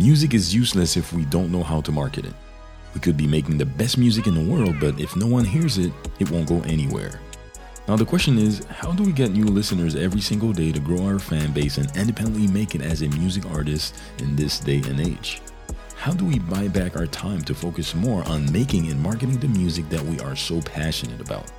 [0.00, 2.32] Music is useless if we don't know how to market it.
[2.94, 5.76] We could be making the best music in the world, but if no one hears
[5.76, 7.20] it, it won't go anywhere.
[7.86, 11.04] Now, the question is how do we get new listeners every single day to grow
[11.04, 15.00] our fan base and independently make it as a music artist in this day and
[15.00, 15.42] age?
[15.96, 19.48] How do we buy back our time to focus more on making and marketing the
[19.48, 21.52] music that we are so passionate about?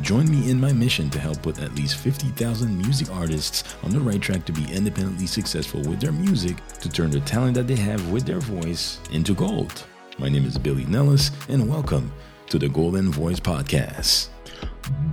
[0.00, 4.00] Join me in my mission to help put at least 50,000 music artists on the
[4.00, 7.76] right track to be independently successful with their music to turn the talent that they
[7.76, 9.84] have with their voice into gold.
[10.18, 12.10] My name is Billy Nellis, and welcome
[12.48, 14.28] to the Golden Voice Podcast.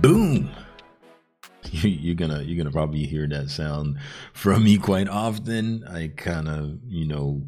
[0.00, 0.50] Boom!
[1.72, 3.98] You're gonna you're gonna probably hear that sound
[4.32, 5.84] from me quite often.
[5.86, 7.42] I kind of you know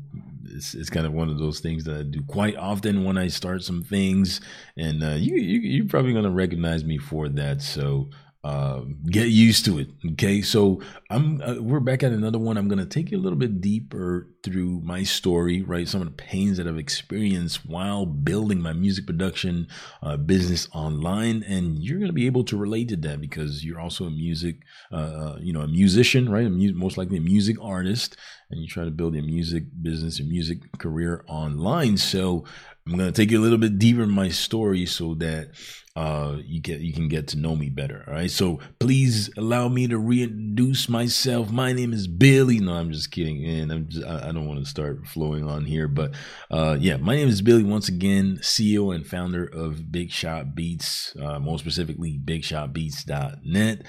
[0.53, 3.29] it's, it's kind of one of those things that I do quite often when I
[3.29, 4.41] start some things,
[4.77, 7.63] and uh, you, you you're probably gonna recognize me for that.
[7.63, 8.11] So
[8.45, 9.89] uh, get used to it.
[10.13, 12.57] Okay, so I'm uh, we're back at another one.
[12.57, 15.87] I'm gonna take you a little bit deeper through my story, right?
[15.87, 19.69] Some of the pains that I've experienced while building my music production
[20.03, 24.07] uh, business online, and you're gonna be able to relate to that because you're also
[24.07, 24.57] a music,
[24.91, 26.47] uh, uh you know, a musician, right?
[26.47, 28.17] A mu- most likely a music artist,
[28.53, 31.97] and you try to build your music business, your music career online.
[31.97, 32.45] So
[32.87, 35.51] I'm gonna take you a little bit deeper in my story so that
[35.95, 38.03] uh, you get you can get to know me better.
[38.07, 38.31] All right.
[38.31, 41.51] So please allow me to reintroduce myself.
[41.51, 42.61] My name is Billy.
[42.61, 45.65] No, I'm just kidding, and I'm just, I, I don't want to start flowing on
[45.65, 46.15] here, but
[46.51, 47.63] uh, yeah, my name is Billy.
[47.63, 53.83] Once again, CEO and founder of Big Shot Beats, uh, more specifically, BigShotBeats.net.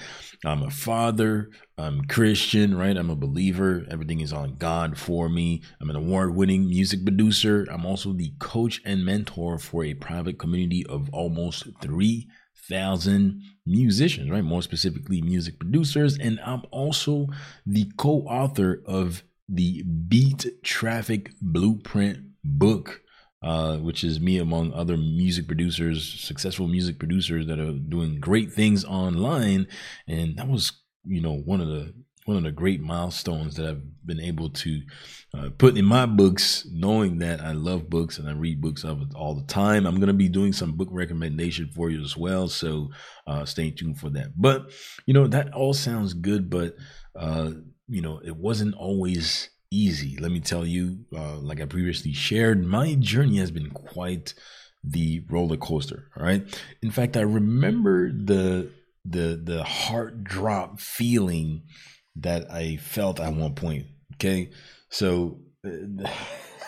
[0.44, 1.50] I'm a father.
[1.76, 2.96] I'm Christian, right?
[2.96, 3.84] I'm a believer.
[3.90, 5.60] Everything is on God for me.
[5.80, 7.66] I'm an award winning music producer.
[7.68, 14.44] I'm also the coach and mentor for a private community of almost 3,000 musicians, right?
[14.44, 16.16] More specifically, music producers.
[16.16, 17.26] And I'm also
[17.66, 23.00] the co author of the Beat Traffic Blueprint book.
[23.42, 28.50] Uh, which is me among other music producers, successful music producers that are doing great
[28.50, 29.66] things online.
[30.08, 30.72] And that was
[31.04, 31.92] you know one of the
[32.24, 34.80] one of the great milestones that I've been able to
[35.34, 39.14] uh, put in my books, knowing that I love books and I read books of
[39.14, 39.86] all the time.
[39.86, 42.90] I'm going to be doing some book recommendation for you as well, so
[43.26, 44.28] uh, stay tuned for that.
[44.36, 44.70] But
[45.06, 46.76] you know that all sounds good, but
[47.18, 47.50] uh,
[47.88, 50.16] you know it wasn't always easy.
[50.18, 54.34] Let me tell you, uh, like I previously shared, my journey has been quite
[54.82, 56.10] the roller coaster.
[56.16, 56.42] All right.
[56.82, 58.70] In fact, I remember the
[59.04, 61.62] the the heart drop feeling
[62.16, 63.86] that I felt at one point.
[64.14, 64.50] Okay,
[64.88, 66.08] so uh,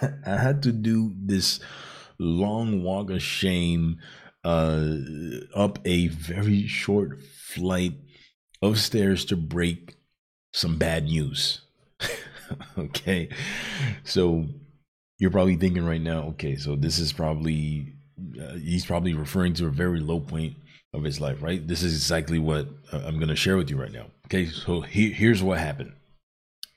[0.26, 1.60] I had to do this
[2.18, 3.98] long walk of shame
[4.44, 4.94] uh,
[5.54, 7.94] up a very short flight
[8.62, 9.96] of stairs to break
[10.52, 11.62] some bad news.
[12.78, 13.28] okay,
[14.04, 14.46] so
[15.18, 17.94] you're probably thinking right now, okay, so this is probably
[18.40, 20.56] uh, he's probably referring to a very low point
[20.96, 21.66] of his life, right?
[21.66, 24.06] This is exactly what I'm going to share with you right now.
[24.26, 25.92] Okay, so he, here's what happened.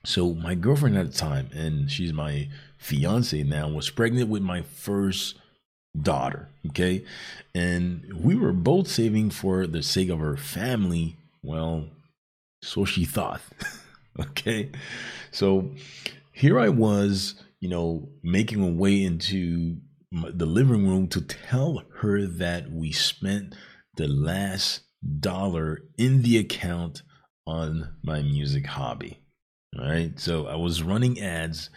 [0.05, 4.61] So my girlfriend at the time, and she's my fiance now, was pregnant with my
[4.61, 5.37] first
[5.99, 6.49] daughter.
[6.67, 7.03] Okay,
[7.55, 11.15] and we were both saving for the sake of her family.
[11.43, 11.85] Well,
[12.61, 13.41] so she thought.
[14.19, 14.69] okay,
[15.31, 15.71] so
[16.31, 19.77] here I was, you know, making my way into
[20.11, 23.53] the living room to tell her that we spent
[23.99, 24.81] the last
[25.19, 27.03] dollar in the account
[27.45, 29.19] on my music hobby.
[29.77, 30.17] All right.
[30.17, 31.69] So I was running ads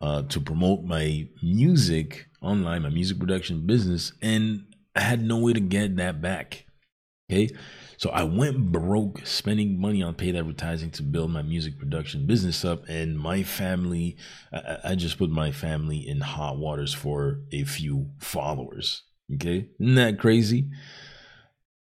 [0.00, 4.64] uh, to promote my music online, my music production business, and
[4.96, 6.66] I had no way to get that back.
[7.30, 7.54] Okay.
[7.96, 12.64] So I went broke spending money on paid advertising to build my music production business
[12.64, 12.88] up.
[12.88, 14.16] And my family,
[14.52, 19.04] I, I just put my family in hot waters for a few followers.
[19.32, 19.68] Okay.
[19.78, 20.68] Isn't that crazy?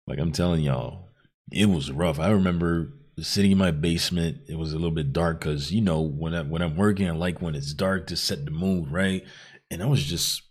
[0.07, 1.09] Like I'm telling y'all,
[1.51, 2.19] it was rough.
[2.19, 4.39] I remember sitting in my basement.
[4.49, 7.13] It was a little bit dark because you know when I when I'm working, I
[7.13, 9.25] like when it's dark to set the mood, right?
[9.71, 10.43] And I was just,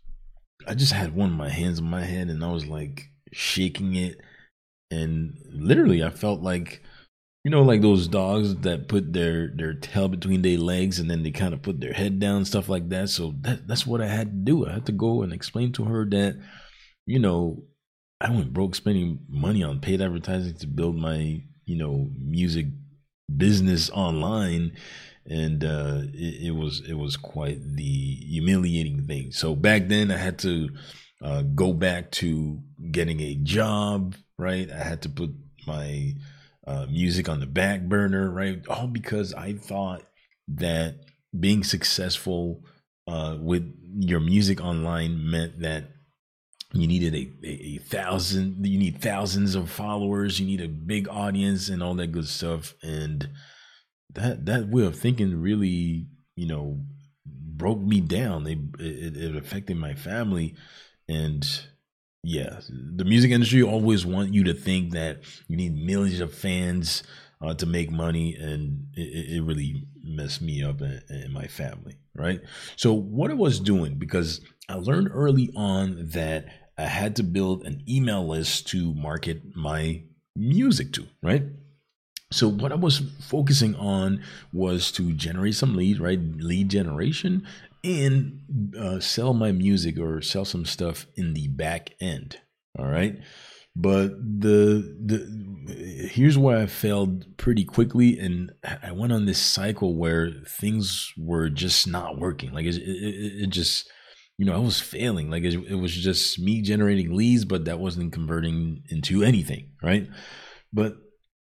[0.67, 3.95] I just had one of my hands on my head, and I was like shaking
[3.95, 4.19] it,
[4.91, 6.83] and literally, I felt like,
[7.43, 11.23] you know, like those dogs that put their their tail between their legs, and then
[11.23, 13.09] they kind of put their head down, stuff like that.
[13.09, 14.67] So that that's what I had to do.
[14.67, 16.39] I had to go and explain to her that,
[17.05, 17.63] you know,
[18.21, 22.67] I went broke spending money on paid advertising to build my, you know, music
[23.35, 24.73] business online
[25.25, 29.31] and uh, it, it, was it was quite the humiliating thing.
[29.31, 30.69] So back then, I had to
[31.21, 32.59] uh, go back to
[32.91, 34.15] getting a job.
[34.37, 35.31] Right, I had to put
[35.67, 36.15] my
[36.65, 38.31] uh, music on the back burner.
[38.31, 40.03] Right, all because I thought
[40.47, 40.95] that
[41.39, 42.63] being successful
[43.07, 45.85] uh, with your music online meant that
[46.73, 51.07] you needed a, a, a, thousand you need thousands of followers you need a big
[51.09, 52.73] audience and all that good stuff.
[52.81, 53.29] And
[54.13, 56.79] that that way of thinking really you know
[57.25, 58.43] broke me down.
[58.43, 60.55] They it, it affected my family.
[61.07, 61.47] And
[62.23, 67.03] yeah the music industry always want you to think that you need millions of fans
[67.41, 68.35] uh, to make money.
[68.35, 72.41] And it, it really messed me up and my family right?
[72.75, 76.45] So what i was doing because i learned early on that
[76.81, 80.03] I had to build an email list to market my
[80.35, 81.43] music to, right?
[82.31, 84.23] So what I was focusing on
[84.53, 86.19] was to generate some leads, right?
[86.19, 87.45] Lead generation
[87.83, 92.37] and uh, sell my music or sell some stuff in the back end.
[92.79, 93.19] All right.
[93.75, 98.51] But the the here's where I failed pretty quickly, and
[98.83, 102.51] I went on this cycle where things were just not working.
[102.53, 103.89] Like it, it, it just
[104.41, 105.29] you know, I was failing.
[105.29, 110.09] Like it, it, was just me generating leads, but that wasn't converting into anything, right?
[110.73, 110.95] But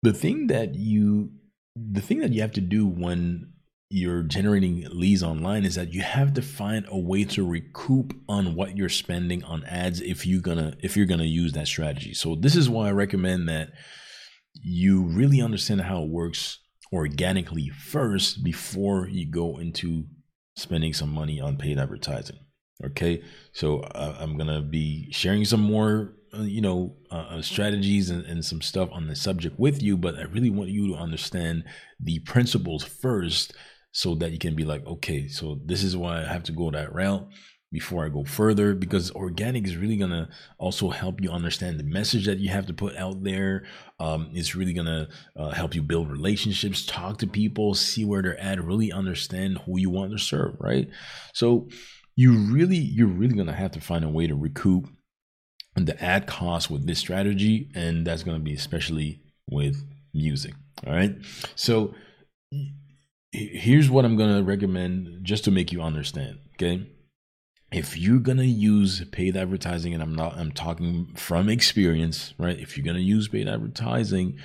[0.01, 1.31] the thing that you,
[1.75, 3.51] the thing that you have to do when
[3.89, 8.55] you're generating leads online is that you have to find a way to recoup on
[8.55, 12.13] what you're spending on ads if you're gonna if you're gonna use that strategy.
[12.13, 13.71] So this is why I recommend that
[14.63, 16.59] you really understand how it works
[16.93, 20.05] organically first before you go into
[20.55, 22.39] spending some money on paid advertising.
[22.83, 23.23] Okay,
[23.53, 28.25] so uh, I'm gonna be sharing some more, uh, you know, uh, uh, strategies and,
[28.25, 29.95] and some stuff on the subject with you.
[29.95, 31.63] But I really want you to understand
[32.01, 33.53] the principles first,
[33.93, 36.69] so that you can be like, okay, so this is why I have to go
[36.71, 37.25] that route
[37.71, 42.25] before I go further because organic is really gonna also help you understand the message
[42.25, 43.63] that you have to put out there.
[43.99, 45.07] Um, it's really gonna
[45.37, 49.79] uh, help you build relationships, talk to people, see where they're at, really understand who
[49.79, 50.89] you want to serve, right?
[51.33, 51.69] So
[52.15, 54.87] you really you're really going to have to find a way to recoup
[55.75, 59.83] the ad cost with this strategy and that's going to be especially with
[60.13, 60.53] music
[60.85, 61.15] all right?
[61.55, 61.93] So
[63.31, 66.87] here's what i'm going to recommend just to make you understand okay?
[67.71, 72.57] If you're going to use paid advertising and i'm not i'm talking from experience right?
[72.57, 74.39] If you're going to use paid advertising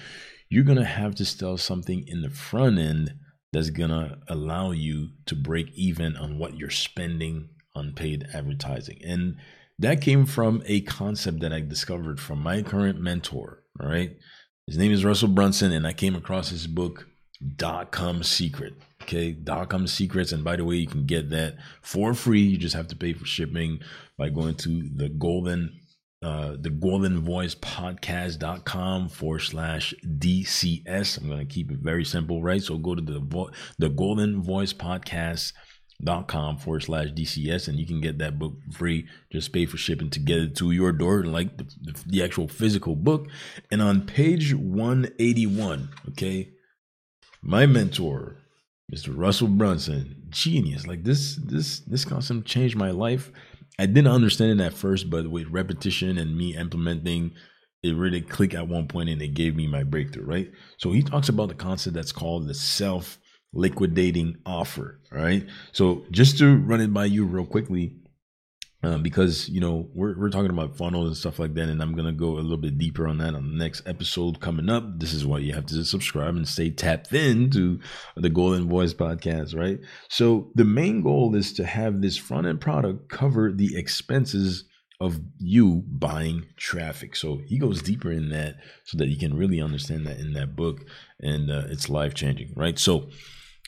[0.49, 3.15] you're going to have to sell something in the front end
[3.53, 9.01] that's going to allow you to break even on what you're spending unpaid advertising.
[9.05, 9.37] And
[9.79, 13.63] that came from a concept that I discovered from my current mentor.
[13.81, 14.17] All right.
[14.67, 17.09] His name is Russell Brunson, and I came across his book,
[17.57, 18.75] Dot Com Secret.
[19.03, 20.33] Okay, Dot Com Secrets.
[20.33, 22.43] And by the way, you can get that for free.
[22.43, 23.81] You just have to pay for shipping
[24.19, 25.81] by going to the golden
[26.23, 31.19] uh, the golden voice podcast.com forward slash DCS.
[31.19, 32.63] I'm going to keep it very simple, right?
[32.63, 35.55] So go to the, vo- the golden voice podcast
[36.02, 39.06] dot com forward slash DCS and you can get that book free.
[39.31, 42.49] Just pay for shipping to get it to your door, like the, the, the actual
[42.49, 43.29] physical book.
[43.70, 46.50] And on page 181, okay,
[47.43, 48.37] my mentor,
[48.93, 49.17] Mr.
[49.17, 50.87] Russell Brunson, genius.
[50.87, 53.31] Like this, this, this concept changed my life.
[53.79, 57.32] I didn't understand it at first, but with repetition and me implementing,
[57.82, 60.50] it really clicked at one point and it gave me my breakthrough, right?
[60.76, 63.19] So he talks about the concept that's called the self
[63.52, 65.00] liquidating offer.
[65.12, 65.47] All right.
[65.73, 67.97] So just to run it by you real quickly,
[68.83, 71.95] uh, because you know we're we're talking about funnels and stuff like that, and I'm
[71.95, 74.99] gonna go a little bit deeper on that on the next episode coming up.
[74.99, 77.78] This is why you have to subscribe and stay tapped in to
[78.16, 79.78] the Golden Voice podcast, right?
[80.09, 84.64] So the main goal is to have this front end product cover the expenses
[84.99, 87.16] of you buying traffic.
[87.16, 90.57] So he goes deeper in that so that you can really understand that in that
[90.57, 90.87] book,
[91.21, 92.78] and uh, it's life changing, right?
[92.78, 93.11] So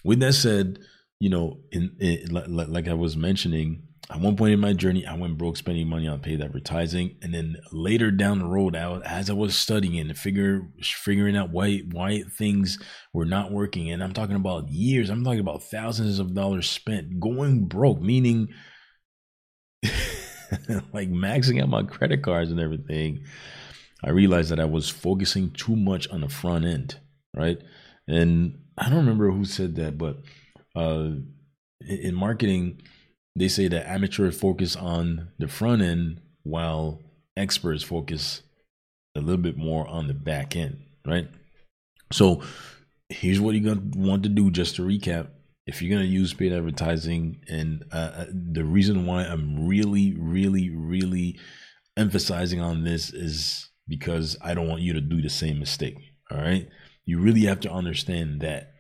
[0.05, 0.79] with that said,
[1.21, 5.07] you know, in, in like, like I was mentioning, at one point in my journey,
[5.07, 9.07] I went broke spending money on paid advertising, and then later down the road, out
[9.07, 12.79] as I was studying and figure figuring out why why things
[13.13, 17.21] were not working, and I'm talking about years, I'm talking about thousands of dollars spent
[17.21, 18.49] going broke, meaning
[20.93, 23.25] like maxing out my credit cards and everything.
[24.05, 26.99] I realized that I was focusing too much on the front end,
[27.35, 27.59] right?
[28.09, 30.19] And I don't remember who said that, but
[30.75, 31.11] uh,
[31.89, 32.83] in marketing,
[33.37, 37.01] they say that amateurs focus on the front end while
[37.37, 38.43] experts focus
[39.15, 41.29] a little bit more on the back end, right?
[42.11, 42.43] So
[43.09, 45.29] here's what you're gonna want to do just to recap.
[45.65, 50.71] If you're gonna use paid advertising, and uh, uh the reason why I'm really, really,
[50.71, 51.39] really
[51.97, 55.99] emphasizing on this is because I don't want you to do the same mistake.
[56.33, 56.69] All right
[57.05, 58.72] you really have to understand that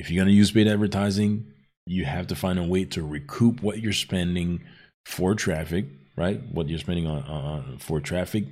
[0.00, 1.52] if you're going to use paid advertising,
[1.84, 4.62] you have to find a way to recoup what you're spending
[5.04, 5.84] for traffic,
[6.16, 6.40] right?
[6.50, 8.44] What you're spending on, on for traffic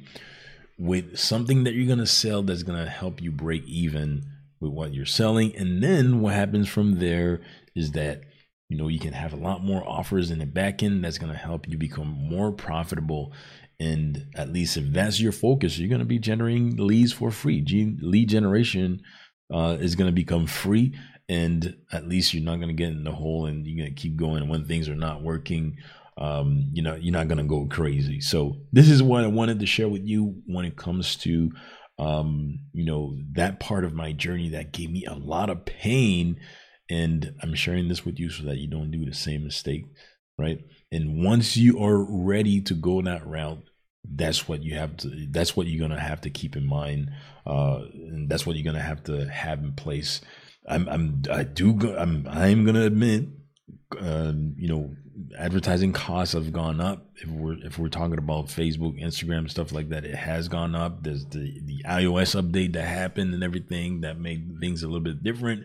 [0.78, 4.24] with something that you're going to sell that's going to help you break even
[4.60, 5.56] with what you're selling.
[5.56, 7.40] And then what happens from there
[7.74, 8.24] is that
[8.68, 11.32] you know you can have a lot more offers in the back end that's going
[11.32, 13.32] to help you become more profitable
[13.80, 17.64] and at least if that's your focus you're going to be generating leads for free
[18.02, 19.00] lead generation
[19.54, 20.92] uh, is going to become free
[21.28, 24.00] and at least you're not going to get in the hole and you're going to
[24.00, 25.76] keep going when things are not working.
[26.16, 28.20] Um, you know you're not going to go crazy.
[28.20, 31.52] So this is what i wanted to share with you when it comes to
[31.98, 36.40] um, you know that part of my journey that gave me a lot of pain.
[36.90, 39.84] And i'm sharing this with you so that you don't do the same mistake
[40.38, 40.60] right?
[40.92, 43.62] And once you are ready to go that route
[44.10, 47.10] that's what you have to that's what you're gonna have to keep in mind
[47.46, 50.20] uh and that's what you're gonna have to have in place
[50.68, 53.26] i'm i'm i do i'm i'm gonna admit
[54.00, 54.94] um, you know
[55.36, 57.06] advertising costs have gone up.
[57.16, 61.02] If we're if we're talking about facebook instagram stuff like that it has gone up.
[61.02, 65.22] There's the the ios update that happened and everything that made things a little bit
[65.22, 65.64] different.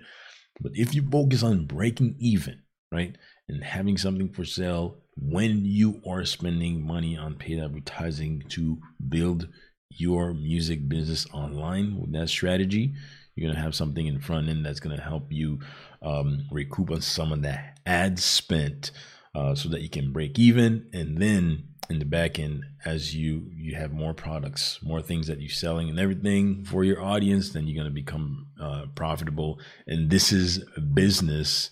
[0.61, 3.15] But if you focus on breaking even right
[3.47, 8.79] and having something for sale when you are spending money on paid advertising to
[9.09, 9.47] build
[9.89, 12.93] your music business online with that strategy
[13.35, 15.59] you're to have something in front end that's to help you
[16.01, 18.91] um, recoup on some of that ad spent
[19.35, 20.87] uh, so that you can break even.
[20.93, 25.41] And then in the back end as you you have more products more things that
[25.41, 29.59] you're selling and everything for your audience then you're to become uh, profitable.
[29.87, 31.71] And this is a business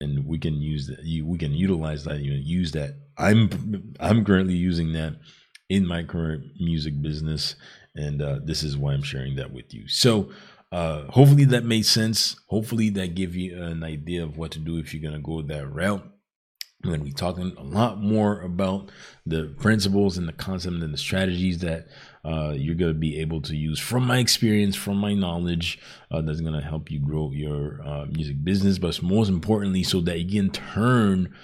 [0.00, 2.96] and we can use that you we can utilize that you know use that.
[3.16, 5.16] I'm i'm currently using that
[5.68, 7.54] in my current music business
[7.94, 9.88] and uh, this is why i'm sharing that with you.
[9.88, 10.30] So
[10.72, 14.78] uh, hopefully that made sense hopefully that give you an idea of what to do
[14.78, 16.04] if you're going to go that route
[16.82, 18.90] we're going to be talking a lot more about
[19.26, 21.88] the principles and the concept and the strategies that
[22.24, 25.78] uh, you're going to be able to use from my experience, from my knowledge,
[26.10, 28.78] uh, that's going to help you grow your uh, music business.
[28.78, 31.34] But most importantly, so that you can turn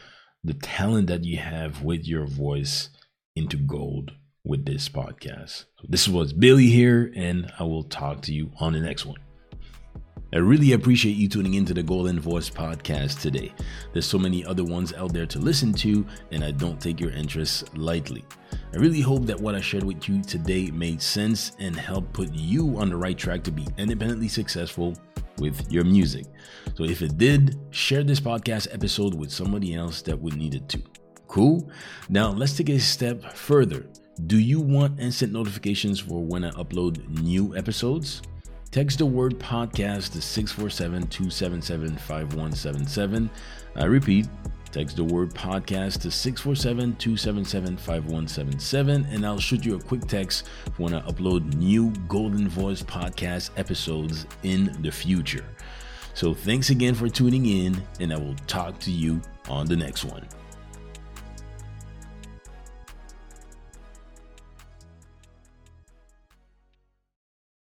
[0.43, 2.89] the talent that you have with your voice
[3.35, 4.13] into gold
[4.47, 5.65] with this podcast.
[5.89, 9.19] This was Billy here, and I will talk to you on the next one.
[10.33, 13.53] I really appreciate you tuning into the Golden Voice podcast today.
[13.93, 17.11] There's so many other ones out there to listen to, and I don't take your
[17.11, 18.25] interests lightly.
[18.73, 22.33] I really hope that what I shared with you today made sense and helped put
[22.33, 24.95] you on the right track to be independently successful
[25.39, 26.27] with your music.
[26.75, 30.69] So if it did, share this podcast episode with somebody else that would need it
[30.69, 30.83] too.
[31.29, 31.71] Cool?
[32.09, 33.87] Now let's take a step further.
[34.25, 38.23] Do you want instant notifications for when I upload new episodes?
[38.71, 43.31] Text the word podcast to 647 277 5177.
[43.77, 44.27] I repeat,
[44.73, 50.47] text the word podcast to 647 277 5177, and I'll shoot you a quick text
[50.79, 55.45] when I upload new Golden Voice podcast episodes in the future.
[56.15, 59.21] So thanks again for tuning in, and I will talk to you
[59.51, 60.27] on the next one.